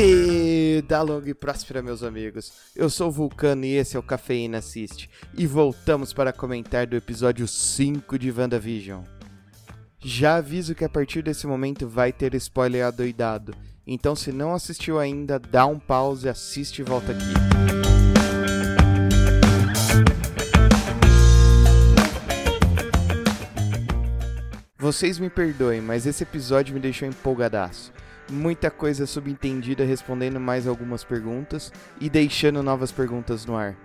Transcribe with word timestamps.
Vida 0.00 1.02
longa 1.02 1.28
e 1.28 1.34
próspera, 1.34 1.82
meus 1.82 2.02
amigos. 2.02 2.50
Eu 2.74 2.88
sou 2.88 3.08
o 3.08 3.12
Vulcano 3.12 3.66
e 3.66 3.76
esse 3.76 3.98
é 3.98 4.00
o 4.00 4.02
Cafeína 4.02 4.56
Assiste. 4.56 5.10
E 5.36 5.46
voltamos 5.46 6.14
para 6.14 6.32
comentar 6.32 6.86
do 6.86 6.96
episódio 6.96 7.46
5 7.46 8.18
de 8.18 8.32
WandaVision. 8.32 9.02
Já 9.98 10.36
aviso 10.36 10.74
que 10.74 10.86
a 10.86 10.88
partir 10.88 11.20
desse 11.20 11.46
momento 11.46 11.86
vai 11.86 12.14
ter 12.14 12.32
spoiler 12.36 12.86
adoidado. 12.86 13.54
Então, 13.86 14.16
se 14.16 14.32
não 14.32 14.54
assistiu 14.54 14.98
ainda, 14.98 15.38
dá 15.38 15.66
um 15.66 15.78
pause, 15.78 16.30
assiste 16.30 16.78
e 16.78 16.82
volta 16.82 17.12
aqui. 17.12 17.34
Vocês 24.78 25.18
me 25.18 25.28
perdoem, 25.28 25.82
mas 25.82 26.06
esse 26.06 26.22
episódio 26.22 26.72
me 26.72 26.80
deixou 26.80 27.06
empolgadaço 27.06 27.92
muita 28.30 28.70
coisa 28.70 29.06
subentendida 29.06 29.84
respondendo 29.84 30.38
mais 30.38 30.66
algumas 30.66 31.04
perguntas 31.04 31.72
e 32.00 32.08
deixando 32.08 32.62
novas 32.62 32.92
perguntas 32.92 33.44
no 33.44 33.56
ar. 33.56 33.76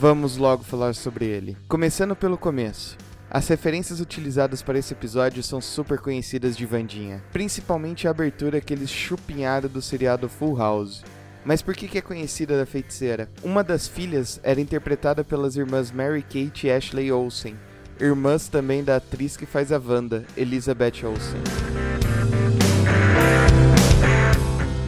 Vamos 0.00 0.36
logo 0.36 0.64
falar 0.64 0.94
sobre 0.94 1.26
ele. 1.26 1.56
Começando 1.68 2.16
pelo 2.16 2.36
começo. 2.36 2.96
As 3.30 3.46
referências 3.46 4.00
utilizadas 4.00 4.62
para 4.62 4.78
esse 4.78 4.94
episódio 4.94 5.42
são 5.42 5.60
super 5.60 5.98
conhecidas 5.98 6.56
de 6.56 6.64
Vandinha, 6.64 7.22
principalmente 7.30 8.08
a 8.08 8.10
abertura 8.10 8.60
que 8.60 8.72
eles 8.72 8.90
chupinharam 8.90 9.68
do 9.68 9.82
seriado 9.82 10.28
Full 10.28 10.56
House. 10.56 11.04
Mas 11.44 11.60
por 11.62 11.74
que, 11.74 11.98
é 11.98 12.02
conhecida 12.02 12.58
da 12.58 12.66
feiticeira? 12.66 13.28
Uma 13.42 13.62
das 13.62 13.86
filhas 13.86 14.40
era 14.42 14.60
interpretada 14.60 15.22
pelas 15.22 15.56
irmãs 15.56 15.90
Mary 15.90 16.22
Kate 16.22 16.66
e 16.66 16.70
Ashley 16.70 17.12
Olsen, 17.12 17.54
irmãs 18.00 18.48
também 18.48 18.82
da 18.82 18.96
atriz 18.96 19.36
que 19.36 19.46
faz 19.46 19.72
a 19.72 19.78
Wanda, 19.78 20.24
Elizabeth 20.36 21.04
Olsen. 21.04 21.77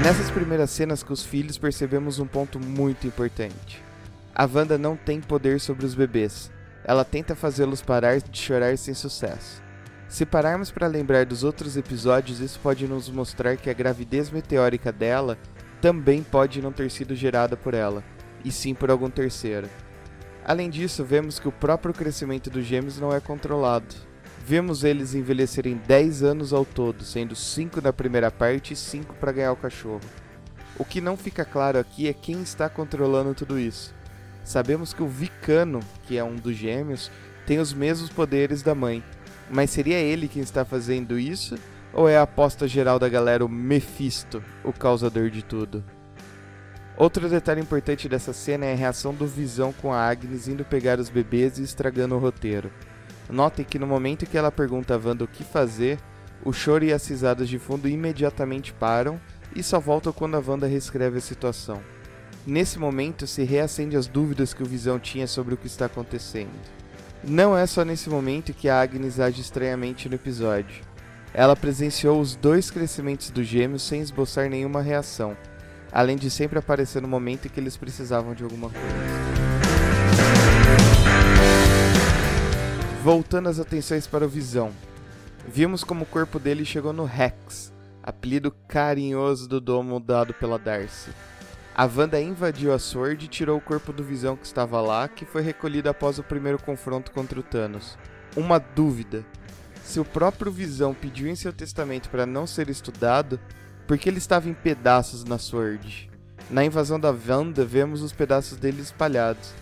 Nessas 0.02 0.30
primeiras 0.30 0.70
cenas 0.70 1.02
com 1.02 1.12
os 1.12 1.22
filhos 1.22 1.58
percebemos 1.58 2.18
um 2.18 2.26
ponto 2.26 2.58
muito 2.58 3.06
importante. 3.06 3.82
A 4.34 4.46
Wanda 4.46 4.78
não 4.78 4.96
tem 4.96 5.20
poder 5.20 5.60
sobre 5.60 5.84
os 5.84 5.94
bebês. 5.94 6.50
Ela 6.84 7.04
tenta 7.04 7.34
fazê-los 7.34 7.82
parar 7.82 8.18
de 8.18 8.38
chorar 8.38 8.78
sem 8.78 8.94
sucesso. 8.94 9.62
Se 10.08 10.24
pararmos 10.24 10.70
para 10.70 10.86
lembrar 10.86 11.26
dos 11.26 11.44
outros 11.44 11.76
episódios, 11.76 12.40
isso 12.40 12.58
pode 12.62 12.88
nos 12.88 13.10
mostrar 13.10 13.58
que 13.58 13.68
a 13.68 13.74
gravidez 13.74 14.30
meteórica 14.30 14.90
dela 14.90 15.36
também 15.82 16.22
pode 16.22 16.62
não 16.62 16.72
ter 16.72 16.90
sido 16.90 17.14
gerada 17.14 17.54
por 17.54 17.74
ela, 17.74 18.02
e 18.42 18.50
sim 18.50 18.74
por 18.74 18.90
algum 18.90 19.10
terceiro. 19.10 19.68
Além 20.42 20.70
disso, 20.70 21.04
vemos 21.04 21.38
que 21.38 21.46
o 21.46 21.52
próprio 21.52 21.92
crescimento 21.92 22.48
dos 22.48 22.64
gêmeos 22.64 22.98
não 22.98 23.12
é 23.12 23.20
controlado, 23.20 23.94
Vemos 24.50 24.82
eles 24.82 25.14
envelhecerem 25.14 25.80
10 25.86 26.24
anos 26.24 26.52
ao 26.52 26.64
todo, 26.64 27.04
sendo 27.04 27.36
5 27.36 27.80
na 27.80 27.92
primeira 27.92 28.32
parte 28.32 28.72
e 28.72 28.76
5 28.76 29.14
para 29.14 29.30
ganhar 29.30 29.52
o 29.52 29.56
cachorro. 29.56 30.00
O 30.76 30.84
que 30.84 31.00
não 31.00 31.16
fica 31.16 31.44
claro 31.44 31.78
aqui 31.78 32.08
é 32.08 32.12
quem 32.12 32.42
está 32.42 32.68
controlando 32.68 33.32
tudo 33.32 33.60
isso. 33.60 33.94
Sabemos 34.42 34.92
que 34.92 35.04
o 35.04 35.06
Vicano, 35.06 35.78
que 36.04 36.18
é 36.18 36.24
um 36.24 36.34
dos 36.34 36.56
gêmeos, 36.56 37.12
tem 37.46 37.60
os 37.60 37.72
mesmos 37.72 38.10
poderes 38.10 38.60
da 38.60 38.74
mãe, 38.74 39.04
mas 39.48 39.70
seria 39.70 40.00
ele 40.00 40.26
quem 40.26 40.42
está 40.42 40.64
fazendo 40.64 41.16
isso? 41.16 41.54
Ou 41.92 42.08
é 42.08 42.16
a 42.18 42.22
aposta 42.22 42.66
geral 42.66 42.98
da 42.98 43.08
galera 43.08 43.44
o 43.44 43.48
Mephisto, 43.48 44.42
o 44.64 44.72
causador 44.72 45.30
de 45.30 45.44
tudo? 45.44 45.84
Outro 46.96 47.28
detalhe 47.28 47.60
importante 47.60 48.08
dessa 48.08 48.32
cena 48.32 48.66
é 48.66 48.72
a 48.72 48.76
reação 48.76 49.14
do 49.14 49.28
Visão 49.28 49.72
com 49.72 49.92
a 49.92 50.04
Agnes 50.04 50.48
indo 50.48 50.64
pegar 50.64 50.98
os 50.98 51.08
bebês 51.08 51.56
e 51.56 51.62
estragando 51.62 52.16
o 52.16 52.18
roteiro. 52.18 52.68
Notem 53.30 53.64
que 53.64 53.78
no 53.78 53.86
momento 53.86 54.26
que 54.26 54.36
ela 54.36 54.50
pergunta 54.50 54.94
a 54.94 54.98
Wanda 54.98 55.24
o 55.24 55.28
que 55.28 55.44
fazer, 55.44 55.98
o 56.44 56.52
choro 56.52 56.84
e 56.84 56.92
as 56.92 57.06
risadas 57.06 57.48
de 57.48 57.58
fundo 57.58 57.88
imediatamente 57.88 58.72
param 58.72 59.20
e 59.54 59.62
só 59.62 59.78
voltam 59.78 60.12
quando 60.12 60.36
a 60.36 60.42
Wanda 60.44 60.66
reescreve 60.66 61.18
a 61.18 61.20
situação. 61.20 61.80
Nesse 62.46 62.78
momento 62.78 63.26
se 63.26 63.44
reacende 63.44 63.96
as 63.96 64.06
dúvidas 64.06 64.54
que 64.54 64.62
o 64.62 64.66
Visão 64.66 64.98
tinha 64.98 65.26
sobre 65.26 65.54
o 65.54 65.56
que 65.56 65.66
está 65.66 65.86
acontecendo. 65.86 66.50
Não 67.22 67.56
é 67.56 67.66
só 67.66 67.84
nesse 67.84 68.08
momento 68.08 68.54
que 68.54 68.68
a 68.68 68.80
Agnes 68.80 69.20
age 69.20 69.42
estranhamente 69.42 70.08
no 70.08 70.14
episódio. 70.14 70.82
Ela 71.34 71.54
presenciou 71.54 72.18
os 72.18 72.34
dois 72.34 72.70
crescimentos 72.70 73.30
dos 73.30 73.46
gêmeos 73.46 73.82
sem 73.82 74.00
esboçar 74.00 74.48
nenhuma 74.48 74.80
reação, 74.80 75.36
além 75.92 76.16
de 76.16 76.30
sempre 76.30 76.58
aparecer 76.58 77.02
no 77.02 77.08
momento 77.08 77.46
em 77.46 77.50
que 77.50 77.60
eles 77.60 77.76
precisavam 77.76 78.34
de 78.34 78.42
alguma 78.42 78.70
coisa. 78.70 79.19
Voltando 83.02 83.48
as 83.48 83.58
atenções 83.58 84.06
para 84.06 84.26
o 84.26 84.28
Visão, 84.28 84.72
vimos 85.48 85.82
como 85.82 86.02
o 86.02 86.06
corpo 86.06 86.38
dele 86.38 86.66
chegou 86.66 86.92
no 86.92 87.04
Rex, 87.04 87.72
apelido 88.02 88.54
carinhoso 88.68 89.48
do 89.48 89.58
domo 89.58 89.98
dado 89.98 90.34
pela 90.34 90.58
Darcy. 90.58 91.10
A 91.74 91.86
Wanda 91.86 92.20
invadiu 92.20 92.74
a 92.74 92.78
Sword 92.78 93.24
e 93.24 93.28
tirou 93.28 93.56
o 93.56 93.60
corpo 93.60 93.90
do 93.90 94.04
Visão 94.04 94.36
que 94.36 94.44
estava 94.44 94.82
lá, 94.82 95.08
que 95.08 95.24
foi 95.24 95.40
recolhido 95.40 95.88
após 95.88 96.18
o 96.18 96.22
primeiro 96.22 96.62
confronto 96.62 97.10
contra 97.10 97.40
o 97.40 97.42
Thanos. 97.42 97.96
Uma 98.36 98.58
dúvida: 98.58 99.24
se 99.82 99.98
o 99.98 100.04
próprio 100.04 100.52
Visão 100.52 100.92
pediu 100.92 101.26
em 101.26 101.34
seu 101.34 101.54
testamento 101.54 102.10
para 102.10 102.26
não 102.26 102.46
ser 102.46 102.68
estudado, 102.68 103.40
por 103.86 103.96
que 103.96 104.10
ele 104.10 104.18
estava 104.18 104.46
em 104.46 104.54
pedaços 104.54 105.24
na 105.24 105.38
Sword? 105.38 106.10
Na 106.50 106.66
invasão 106.66 107.00
da 107.00 107.10
Wanda, 107.10 107.64
vemos 107.64 108.02
os 108.02 108.12
pedaços 108.12 108.58
dele 108.58 108.82
espalhados. 108.82 109.54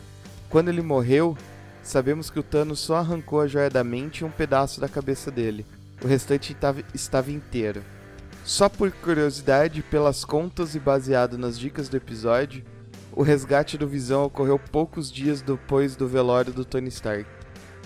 Quando 0.51 0.71
ele 0.71 0.83
morreu, 0.83 1.39
sabemos 1.83 2.31
que 2.31 2.39
o 2.39 2.43
Thanos 2.43 2.81
só 2.81 2.97
arrancou 2.97 3.41
a 3.41 3.47
joia 3.47 3.71
da 3.71 3.85
mente 3.85 4.21
e 4.21 4.25
um 4.25 4.31
pedaço 4.31 4.81
da 4.81 4.89
cabeça 4.89 5.31
dele. 5.31 5.67
O 6.03 6.07
restante 6.07 6.57
estava 6.95 7.31
inteiro. 7.31 7.83
Só 8.45 8.69
por 8.69 8.91
curiosidade, 8.91 9.83
pelas 9.83 10.25
contas 10.25 10.75
e 10.75 10.81
baseado 10.81 11.37
nas 11.37 11.59
dicas 11.59 11.89
do 11.89 11.97
episódio, 11.97 12.65
o 13.13 13.23
resgate 13.23 13.77
do 13.77 13.89
Visão 13.89 14.25
ocorreu 14.25 14.59
poucos 14.59 15.11
dias 15.11 15.43
depois 15.43 15.97
do 15.97 16.07
velório 16.07 16.53
do 16.53 16.65
Tony 16.65 16.89
Stark. 16.89 17.27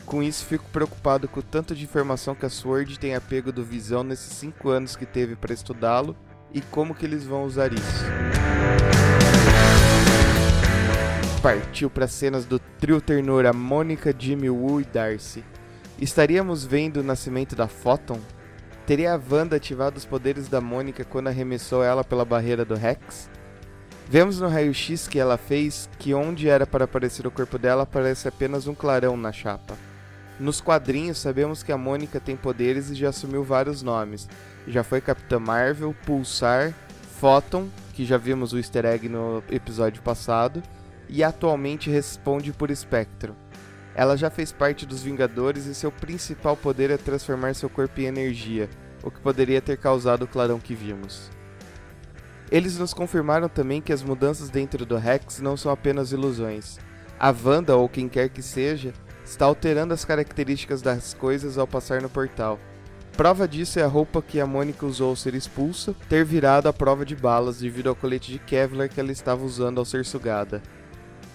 Com 0.05 0.23
isso, 0.23 0.45
fico 0.45 0.65
preocupado 0.73 1.27
com 1.27 1.41
o 1.41 1.43
tanto 1.43 1.75
de 1.75 1.85
informação 1.85 2.35
que 2.35 2.45
a 2.45 2.51
Sword 2.51 2.99
tem 2.99 3.15
apego 3.15 3.51
do 3.51 3.65
Visão 3.65 4.05
nesses 4.05 4.33
5 4.35 4.69
anos 4.69 4.95
que 4.95 5.07
teve 5.07 5.35
para 5.35 5.55
estudá-lo 5.55 6.17
e 6.53 6.61
como 6.61 6.95
que 6.95 7.07
eles 7.07 7.25
vão 7.25 7.45
usar 7.45 7.73
isso 7.73 8.42
partiu 11.43 11.91
para 11.91 12.07
cenas 12.07 12.45
do 12.45 12.61
trio 12.61 13.01
ternura 13.01 13.53
Mônica, 13.53 14.15
Jimmy 14.17 14.49
Woo 14.49 14.81
e 14.81 14.85
Darcy. 14.85 15.43
Estaríamos 16.01 16.65
vendo 16.65 16.99
o 16.99 17.03
nascimento 17.03 17.57
da 17.57 17.67
Photon? 17.67 18.21
Teria 18.87 19.15
a 19.15 19.21
Wanda 19.29 19.57
ativado 19.57 19.99
os 19.99 20.05
poderes 20.05 20.47
da 20.47 20.61
Mônica 20.61 21.05
quando 21.05 21.27
arremessou 21.27 21.83
ela 21.83 22.05
pela 22.05 22.25
barreira 22.25 22.65
do 22.65 22.77
Rex? 22.77 23.29
Vemos 24.09 24.39
no 24.39 24.47
raio-x 24.47 25.09
que 25.09 25.19
ela 25.19 25.37
fez 25.37 25.91
que 25.99 26.15
onde 26.15 26.49
era 26.49 26.65
para 26.65 26.85
aparecer 26.85 27.27
o 27.27 27.31
corpo 27.31 27.59
dela 27.59 27.83
aparece 27.83 28.29
apenas 28.29 28.69
um 28.69 28.75
clarão 28.75 29.17
na 29.17 29.33
chapa. 29.33 29.77
Nos 30.39 30.61
quadrinhos 30.61 31.19
sabemos 31.19 31.65
que 31.65 31.73
a 31.73 31.77
Mônica 31.79 32.21
tem 32.21 32.37
poderes 32.37 32.89
e 32.89 32.95
já 32.95 33.09
assumiu 33.09 33.43
vários 33.43 33.83
nomes. 33.83 34.29
Já 34.69 34.85
foi 34.85 35.01
Capitã 35.01 35.41
Marvel, 35.41 35.93
Pulsar, 36.07 36.73
Photon, 37.19 37.69
que 37.95 38.05
já 38.05 38.17
vimos 38.17 38.53
o 38.53 38.59
easter 38.59 38.85
egg 38.85 39.09
no 39.09 39.43
episódio 39.51 40.03
passado, 40.03 40.63
e 41.13 41.23
atualmente 41.23 41.91
responde 41.91 42.55
por 42.55 42.71
espectro. 42.71 43.37
Ela 43.95 44.17
já 44.17 44.31
fez 44.31 44.51
parte 44.51 44.87
dos 44.87 45.03
Vingadores 45.03 45.67
e 45.67 45.75
seu 45.75 45.93
principal 45.93 46.57
poder 46.57 46.91
é 46.91 46.97
transformar 46.97 47.55
seu 47.55 47.69
corpo 47.69 48.01
em 48.01 48.05
energia, 48.05 48.71
o 49.03 49.11
que 49.11 49.21
poderia 49.21 49.61
ter 49.61 49.77
causado 49.77 50.23
o 50.23 50.27
clarão 50.27 50.59
que 50.59 50.75
vimos. 50.75 51.31
Eles 52.51 52.79
nos 52.79 52.95
confirmaram 52.95 53.47
também 53.47 53.83
que 53.83 53.93
as 53.93 54.03
mudanças 54.03 54.49
dentro 54.49 54.87
do 54.87 54.97
Rex 54.97 55.41
não 55.41 55.55
são 55.55 55.71
apenas 55.71 56.13
ilusões. 56.13 56.79
A 57.21 57.31
Wanda, 57.31 57.77
ou 57.77 57.91
quem 57.91 58.09
quer 58.09 58.31
que 58.31 58.43
seja, 58.43 58.95
está 59.23 59.45
alterando 59.45 59.93
as 59.93 60.07
características 60.07 60.81
das 60.81 61.13
coisas 61.13 61.59
ao 61.59 61.67
passar 61.67 62.01
no 62.01 62.09
portal. 62.09 62.59
Prova 63.17 63.47
disso 63.47 63.79
é 63.79 63.83
a 63.83 63.87
roupa 63.87 64.23
que 64.23 64.41
a 64.41 64.47
Mônica 64.47 64.87
usou 64.87 65.11
ao 65.11 65.17
ser 65.17 65.35
expulsa 65.35 65.95
ter 66.09 66.25
virado 66.25 66.69
a 66.69 66.73
prova 66.73 67.05
de 67.05 67.15
balas 67.15 67.59
devido 67.59 67.91
ao 67.91 67.95
colete 67.95 68.33
de 68.33 68.39
Kevlar 68.39 68.89
que 68.89 68.99
ela 68.99 69.13
estava 69.13 69.45
usando 69.45 69.79
ao 69.79 69.85
ser 69.85 70.07
sugada. 70.07 70.63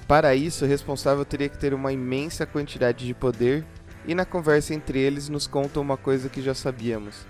Para 0.07 0.33
isso, 0.35 0.63
o 0.63 0.67
responsável 0.67 1.25
teria 1.25 1.49
que 1.49 1.57
ter 1.57 1.73
uma 1.73 1.91
imensa 1.91 2.45
quantidade 2.45 3.05
de 3.05 3.13
poder, 3.13 3.65
e 4.05 4.15
na 4.15 4.23
conversa 4.23 4.73
entre 4.73 4.99
eles 4.99 5.27
nos 5.27 5.47
contam 5.47 5.83
uma 5.83 5.97
coisa 5.97 6.29
que 6.29 6.41
já 6.41 6.53
sabíamos: 6.53 7.25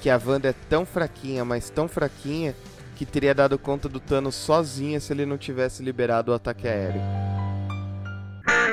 que 0.00 0.08
a 0.08 0.18
Wanda 0.24 0.48
é 0.48 0.54
tão 0.70 0.86
fraquinha, 0.86 1.44
mas 1.44 1.68
tão 1.68 1.86
fraquinha, 1.86 2.56
que 2.96 3.04
teria 3.04 3.34
dado 3.34 3.58
conta 3.58 3.88
do 3.88 4.00
Thanos 4.00 4.34
sozinha 4.34 4.98
se 4.98 5.12
ele 5.12 5.26
não 5.26 5.36
tivesse 5.36 5.82
liberado 5.82 6.32
o 6.32 6.34
ataque 6.34 6.66
aéreo. 6.66 7.02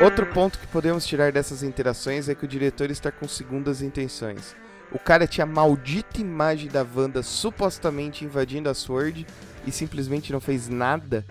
Outro 0.02 0.26
ponto 0.28 0.58
que 0.58 0.68
podemos 0.68 1.06
tirar 1.06 1.34
dessas 1.34 1.62
interações 1.62 2.30
é 2.30 2.36
que 2.36 2.46
o 2.46 2.48
diretor 2.48 2.90
está 2.90 3.12
com 3.12 3.28
segundas 3.28 3.82
intenções. 3.82 4.56
O 4.92 4.98
cara 4.98 5.28
tinha 5.28 5.44
a 5.44 5.48
maldita 5.48 6.22
imagem 6.22 6.70
da 6.70 6.86
Wanda 6.96 7.22
supostamente 7.22 8.24
invadindo 8.24 8.70
a 8.70 8.74
Sword 8.74 9.28
e 9.68 9.72
simplesmente 9.72 10.32
não 10.32 10.40
fez 10.40 10.70
nada 10.70 11.26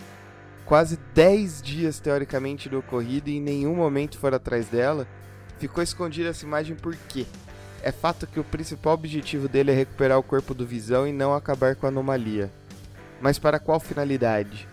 quase 0.69 0.99
10 1.15 1.63
dias 1.63 1.99
teoricamente 1.99 2.69
do 2.69 2.81
ocorrido 2.81 3.31
e 3.31 3.39
em 3.39 3.41
nenhum 3.41 3.75
momento 3.75 4.19
for 4.19 4.35
atrás 4.35 4.69
dela, 4.69 5.09
ficou 5.59 5.83
escondida 5.83 6.29
essa 6.29 6.45
imagem 6.45 6.77
por 6.77 6.95
quê? 7.09 7.25
É 7.83 7.91
fato 7.91 8.27
que 8.27 8.39
o 8.39 8.45
principal 8.45 8.93
objetivo 8.93 9.49
dele 9.49 9.73
é 9.73 9.75
recuperar 9.75 10.19
o 10.19 10.23
corpo 10.23 10.53
do 10.53 10.67
Visão 10.67 11.09
e 11.09 11.13
não 11.13 11.33
acabar 11.33 11.75
com 11.75 11.87
a 11.87 11.89
anomalia. 11.89 12.53
Mas 13.19 13.39
para 13.39 13.59
qual 13.59 13.81
finalidade? 13.81 14.69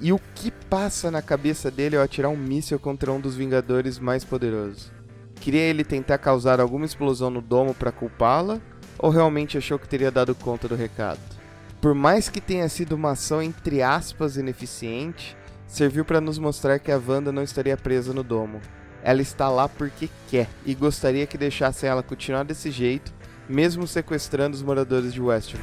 E 0.00 0.12
o 0.12 0.20
que 0.34 0.50
passa 0.50 1.10
na 1.10 1.20
cabeça 1.20 1.70
dele 1.70 1.96
ao 1.96 2.02
atirar 2.02 2.30
um 2.30 2.36
míssil 2.36 2.78
contra 2.78 3.12
um 3.12 3.20
dos 3.20 3.36
Vingadores 3.36 3.98
mais 3.98 4.24
poderosos? 4.24 4.90
Queria 5.34 5.60
ele 5.60 5.84
tentar 5.84 6.16
causar 6.16 6.58
alguma 6.58 6.86
explosão 6.86 7.28
no 7.28 7.42
domo 7.42 7.74
para 7.74 7.92
culpá-la? 7.92 8.60
Ou 8.98 9.10
realmente 9.10 9.58
achou 9.58 9.78
que 9.78 9.88
teria 9.88 10.10
dado 10.10 10.34
conta 10.34 10.66
do 10.66 10.74
recado? 10.74 11.37
Por 11.80 11.94
mais 11.94 12.28
que 12.28 12.40
tenha 12.40 12.68
sido 12.68 12.96
uma 12.96 13.12
ação 13.12 13.40
entre 13.40 13.82
aspas 13.82 14.36
ineficiente, 14.36 15.36
serviu 15.64 16.04
para 16.04 16.20
nos 16.20 16.36
mostrar 16.36 16.80
que 16.80 16.90
a 16.90 16.98
Wanda 16.98 17.30
não 17.30 17.42
estaria 17.44 17.76
presa 17.76 18.12
no 18.12 18.24
domo. 18.24 18.60
Ela 19.00 19.22
está 19.22 19.48
lá 19.48 19.68
porque 19.68 20.10
quer 20.28 20.48
e 20.66 20.74
gostaria 20.74 21.24
que 21.24 21.38
deixassem 21.38 21.88
ela 21.88 22.02
continuar 22.02 22.42
desse 22.42 22.72
jeito, 22.72 23.14
mesmo 23.48 23.86
sequestrando 23.86 24.56
os 24.56 24.62
moradores 24.62 25.14
de 25.14 25.20
Westview. 25.20 25.62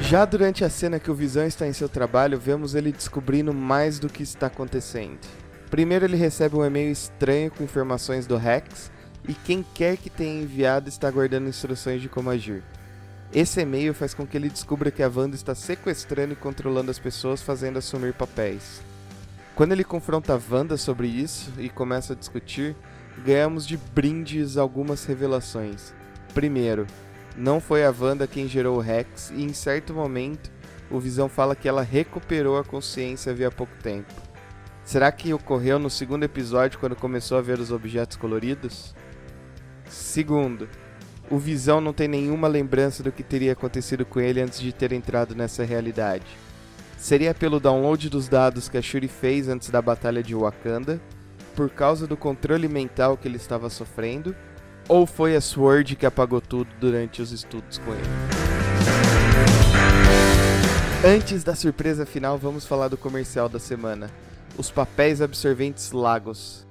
Já 0.00 0.24
durante 0.24 0.64
a 0.64 0.68
cena 0.68 0.98
que 0.98 1.10
o 1.10 1.14
Visão 1.14 1.46
está 1.46 1.68
em 1.68 1.72
seu 1.72 1.88
trabalho, 1.88 2.36
vemos 2.36 2.74
ele 2.74 2.90
descobrindo 2.90 3.54
mais 3.54 4.00
do 4.00 4.08
que 4.08 4.24
está 4.24 4.48
acontecendo. 4.48 5.20
Primeiro 5.70 6.04
ele 6.04 6.16
recebe 6.16 6.56
um 6.56 6.64
e-mail 6.64 6.90
estranho 6.90 7.50
com 7.52 7.62
informações 7.62 8.26
do 8.26 8.36
Rex 8.36 8.90
e 9.28 9.34
quem 9.34 9.64
quer 9.74 9.96
que 9.96 10.10
tenha 10.10 10.42
enviado 10.42 10.88
está 10.88 11.10
guardando 11.10 11.48
instruções 11.48 12.02
de 12.02 12.08
como 12.08 12.30
agir. 12.30 12.62
Esse 13.32 13.60
e-mail 13.60 13.94
faz 13.94 14.12
com 14.12 14.26
que 14.26 14.36
ele 14.36 14.50
descubra 14.50 14.90
que 14.90 15.02
a 15.02 15.08
Wanda 15.08 15.34
está 15.34 15.54
sequestrando 15.54 16.34
e 16.34 16.36
controlando 16.36 16.90
as 16.90 16.98
pessoas, 16.98 17.40
fazendo 17.40 17.78
assumir 17.78 18.12
papéis. 18.12 18.82
Quando 19.54 19.72
ele 19.72 19.84
confronta 19.84 20.34
a 20.34 20.54
Wanda 20.54 20.76
sobre 20.76 21.06
isso 21.08 21.52
e 21.58 21.68
começa 21.68 22.12
a 22.12 22.16
discutir, 22.16 22.76
ganhamos 23.24 23.66
de 23.66 23.76
brindes 23.76 24.56
algumas 24.56 25.04
revelações. 25.04 25.94
Primeiro, 26.34 26.86
não 27.36 27.60
foi 27.60 27.84
a 27.84 27.94
Wanda 27.98 28.26
quem 28.26 28.48
gerou 28.48 28.76
o 28.76 28.80
Rex 28.80 29.30
e 29.30 29.42
em 29.42 29.52
certo 29.52 29.94
momento 29.94 30.50
o 30.90 31.00
Visão 31.00 31.28
fala 31.28 31.56
que 31.56 31.66
ela 31.66 31.82
recuperou 31.82 32.58
a 32.58 32.64
consciência 32.64 33.32
havia 33.32 33.50
pouco 33.50 33.72
tempo. 33.82 34.12
Será 34.84 35.10
que 35.10 35.32
ocorreu 35.32 35.78
no 35.78 35.88
segundo 35.88 36.24
episódio 36.24 36.78
quando 36.78 36.96
começou 36.96 37.38
a 37.38 37.42
ver 37.42 37.58
os 37.58 37.70
objetos 37.70 38.16
coloridos? 38.16 38.94
Segundo, 39.92 40.70
o 41.30 41.38
Visão 41.38 41.78
não 41.78 41.92
tem 41.92 42.08
nenhuma 42.08 42.48
lembrança 42.48 43.02
do 43.02 43.12
que 43.12 43.22
teria 43.22 43.52
acontecido 43.52 44.06
com 44.06 44.18
ele 44.18 44.40
antes 44.40 44.58
de 44.58 44.72
ter 44.72 44.90
entrado 44.90 45.34
nessa 45.34 45.64
realidade. 45.64 46.24
Seria 46.96 47.34
pelo 47.34 47.60
download 47.60 48.08
dos 48.08 48.26
dados 48.26 48.70
que 48.70 48.78
a 48.78 48.82
Shuri 48.82 49.06
fez 49.06 49.48
antes 49.48 49.68
da 49.68 49.82
batalha 49.82 50.22
de 50.22 50.34
Wakanda, 50.34 50.98
por 51.54 51.68
causa 51.68 52.06
do 52.06 52.16
controle 52.16 52.68
mental 52.68 53.18
que 53.18 53.28
ele 53.28 53.36
estava 53.36 53.68
sofrendo, 53.68 54.34
ou 54.88 55.06
foi 55.06 55.36
a 55.36 55.40
Sword 55.42 55.94
que 55.94 56.06
apagou 56.06 56.40
tudo 56.40 56.70
durante 56.80 57.20
os 57.20 57.30
estudos 57.30 57.76
com 57.76 57.92
ele? 57.92 58.02
Antes 61.04 61.44
da 61.44 61.54
surpresa 61.54 62.06
final, 62.06 62.38
vamos 62.38 62.64
falar 62.64 62.88
do 62.88 62.96
comercial 62.96 63.46
da 63.46 63.58
semana: 63.58 64.10
os 64.56 64.70
papéis 64.70 65.20
absorventes 65.20 65.92
Lagos. 65.92 66.66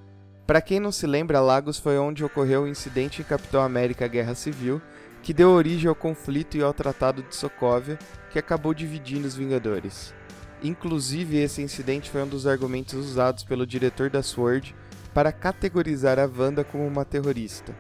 Para 0.52 0.60
quem 0.60 0.82
não 0.82 0.92
se 0.92 1.08
lembra, 1.08 1.40
Lagos 1.40 1.80
foi 1.80 1.98
onde 1.98 2.26
ocorreu 2.26 2.64
o 2.64 2.68
incidente 2.68 3.22
em 3.22 3.24
Capitão 3.24 3.62
América 3.62 4.06
Guerra 4.06 4.36
Civil, 4.36 4.82
que 5.24 5.34
deu 5.34 5.50
origem 5.50 5.88
ao 5.88 5.96
conflito 5.96 6.58
e 6.58 6.62
ao 6.62 6.74
Tratado 6.74 7.24
de 7.24 7.34
Sokovia, 7.34 7.98
que 8.30 8.38
acabou 8.38 8.74
dividindo 8.74 9.26
os 9.26 9.34
Vingadores. 9.34 10.14
Inclusive, 10.62 11.38
esse 11.38 11.62
incidente 11.62 12.10
foi 12.10 12.24
um 12.24 12.28
dos 12.28 12.46
argumentos 12.46 12.96
usados 12.96 13.46
pelo 13.46 13.66
diretor 13.66 14.10
da 14.10 14.22
SWORD 14.22 14.76
para 15.14 15.32
categorizar 15.32 16.20
a 16.20 16.26
Wanda 16.26 16.66
como 16.66 16.86
uma 16.86 17.06
terrorista. 17.06 17.74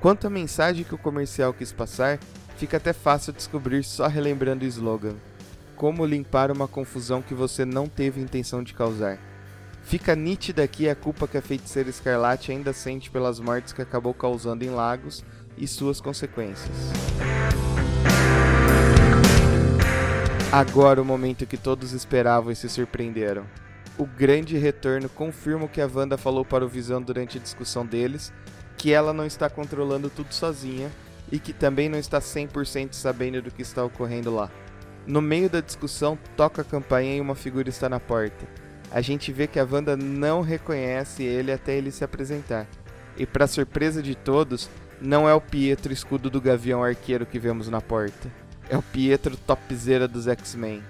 Quanto 0.00 0.26
à 0.26 0.30
mensagem 0.30 0.82
que 0.82 0.94
o 0.94 0.98
comercial 0.98 1.52
quis 1.52 1.74
passar, 1.74 2.18
fica 2.56 2.78
até 2.78 2.94
fácil 2.94 3.34
descobrir 3.34 3.84
só 3.84 4.06
relembrando 4.06 4.64
o 4.64 4.68
slogan: 4.68 5.16
Como 5.76 6.06
limpar 6.06 6.50
uma 6.50 6.66
confusão 6.66 7.20
que 7.20 7.34
você 7.34 7.66
não 7.66 7.86
teve 7.86 8.18
intenção 8.18 8.62
de 8.62 8.72
causar. 8.72 9.35
Fica 9.86 10.16
nítida 10.16 10.64
aqui 10.64 10.88
a 10.88 10.96
culpa 10.96 11.28
que 11.28 11.38
a 11.38 11.42
feiticeira 11.42 11.88
Escarlate 11.88 12.50
ainda 12.50 12.72
sente 12.72 13.08
pelas 13.08 13.38
mortes 13.38 13.72
que 13.72 13.80
acabou 13.80 14.12
causando 14.12 14.64
em 14.64 14.70
Lagos 14.70 15.24
e 15.56 15.64
suas 15.68 16.00
consequências. 16.00 16.76
Agora 20.50 21.00
o 21.00 21.04
momento 21.04 21.46
que 21.46 21.56
todos 21.56 21.92
esperavam 21.92 22.50
e 22.50 22.56
se 22.56 22.68
surpreenderam. 22.68 23.46
O 23.96 24.04
grande 24.04 24.58
retorno 24.58 25.08
confirma 25.08 25.66
o 25.66 25.68
que 25.68 25.80
a 25.80 25.86
Wanda 25.86 26.18
falou 26.18 26.44
para 26.44 26.64
o 26.64 26.68
Visão 26.68 27.00
durante 27.00 27.38
a 27.38 27.40
discussão 27.40 27.86
deles, 27.86 28.32
que 28.76 28.92
ela 28.92 29.12
não 29.12 29.24
está 29.24 29.48
controlando 29.48 30.10
tudo 30.10 30.34
sozinha 30.34 30.90
e 31.30 31.38
que 31.38 31.52
também 31.52 31.88
não 31.88 31.98
está 31.98 32.18
100% 32.18 32.92
sabendo 32.92 33.40
do 33.40 33.52
que 33.52 33.62
está 33.62 33.84
ocorrendo 33.84 34.34
lá. 34.34 34.50
No 35.06 35.22
meio 35.22 35.48
da 35.48 35.60
discussão, 35.60 36.18
toca 36.36 36.62
a 36.62 36.64
campainha 36.64 37.18
e 37.18 37.20
uma 37.20 37.36
figura 37.36 37.68
está 37.68 37.88
na 37.88 38.00
porta 38.00 38.65
a 38.90 39.00
gente 39.00 39.32
vê 39.32 39.46
que 39.46 39.58
a 39.58 39.66
Wanda 39.70 39.96
não 39.96 40.40
reconhece 40.40 41.22
ele 41.22 41.52
até 41.52 41.76
ele 41.76 41.90
se 41.90 42.04
apresentar. 42.04 42.66
E 43.16 43.26
para 43.26 43.46
surpresa 43.46 44.02
de 44.02 44.14
todos, 44.14 44.68
não 45.00 45.28
é 45.28 45.34
o 45.34 45.40
Pietro 45.40 45.92
escudo 45.92 46.30
do 46.30 46.40
Gavião 46.40 46.82
Arqueiro 46.82 47.26
que 47.26 47.38
vemos 47.38 47.68
na 47.68 47.80
porta. 47.80 48.30
É 48.68 48.76
o 48.76 48.82
Pietro 48.82 49.36
topzera 49.36 50.08
dos 50.08 50.26
X-Men. 50.26 50.82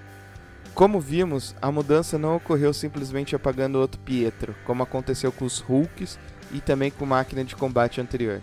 Como 0.75 1.01
vimos, 1.01 1.55
a 1.61 1.73
mudança 1.73 2.19
não 2.19 2.37
ocorreu 2.37 2.73
simplesmente 2.75 3.35
apagando 3.35 3.81
outro 3.81 4.01
Pietro, 4.01 4.55
como 4.67 4.83
aconteceu 4.83 5.33
com 5.33 5.45
os 5.45 5.59
Hulks 5.61 6.19
e 6.53 6.61
também 6.61 6.91
com 6.91 7.07
máquina 7.07 7.43
de 7.45 7.57
combate 7.57 8.01
anterior. 8.01 8.41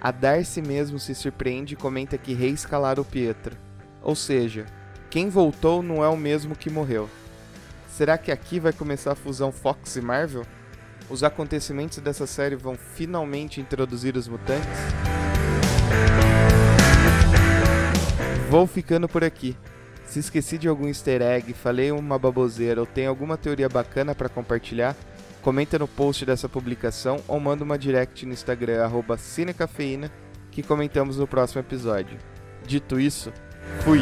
A 0.00 0.10
Darcy 0.10 0.62
mesmo 0.62 0.98
se 0.98 1.14
surpreende 1.14 1.74
e 1.74 1.76
comenta 1.76 2.18
que 2.18 2.34
reescalaram 2.34 3.02
o 3.02 3.06
Pietro. 3.06 3.56
Ou 4.02 4.16
seja, 4.16 4.66
quem 5.10 5.28
voltou 5.28 5.82
não 5.82 6.02
é 6.02 6.08
o 6.08 6.16
mesmo 6.16 6.56
que 6.56 6.70
morreu. 6.70 7.08
Será 7.92 8.16
que 8.16 8.32
aqui 8.32 8.58
vai 8.58 8.72
começar 8.72 9.12
a 9.12 9.14
fusão 9.14 9.52
Fox 9.52 9.96
e 9.96 10.00
Marvel? 10.00 10.46
Os 11.10 11.22
acontecimentos 11.22 11.98
dessa 11.98 12.26
série 12.26 12.56
vão 12.56 12.74
finalmente 12.74 13.60
introduzir 13.60 14.16
os 14.16 14.26
mutantes? 14.26 14.66
Vou 18.48 18.66
ficando 18.66 19.06
por 19.06 19.22
aqui. 19.22 19.54
Se 20.06 20.20
esqueci 20.20 20.56
de 20.56 20.68
algum 20.68 20.88
easter 20.88 21.20
egg, 21.20 21.52
falei 21.52 21.92
uma 21.92 22.18
baboseira 22.18 22.80
ou 22.80 22.86
tem 22.86 23.06
alguma 23.06 23.36
teoria 23.36 23.68
bacana 23.68 24.14
para 24.14 24.30
compartilhar, 24.30 24.96
comenta 25.42 25.78
no 25.78 25.86
post 25.86 26.24
dessa 26.24 26.48
publicação 26.48 27.18
ou 27.28 27.38
manda 27.38 27.62
uma 27.62 27.78
direct 27.78 28.24
no 28.24 28.32
Instagram 28.32 28.88
@cinecafeína 29.18 30.10
que 30.50 30.62
comentamos 30.62 31.18
no 31.18 31.26
próximo 31.26 31.60
episódio. 31.60 32.18
Dito 32.66 32.98
isso, 32.98 33.30
fui. 33.80 34.00